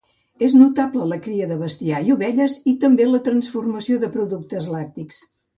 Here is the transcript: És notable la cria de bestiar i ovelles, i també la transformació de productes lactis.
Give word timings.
És 0.45 0.53
notable 0.59 1.03
la 1.11 1.19
cria 1.25 1.49
de 1.51 1.57
bestiar 1.59 2.01
i 2.07 2.09
ovelles, 2.15 2.57
i 2.73 2.75
també 2.87 3.09
la 3.11 3.23
transformació 3.31 4.03
de 4.07 4.11
productes 4.19 4.75
lactis. 4.79 5.25